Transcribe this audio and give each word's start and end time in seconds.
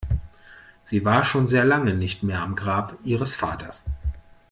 Sie 0.81 1.05
war 1.05 1.23
schon 1.23 1.45
sehr 1.45 1.63
lange 1.63 1.93
nicht 1.93 2.23
mehr 2.23 2.39
am 2.41 2.55
Grab 2.55 2.97
ihres 3.03 3.35
Vaters. 3.35 3.85